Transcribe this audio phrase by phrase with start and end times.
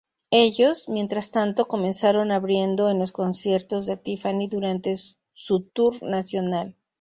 [0.31, 6.75] Ellos, mientras tanto, comenzaron abriendo en los conciertos de Tiffany durante su tour nacional.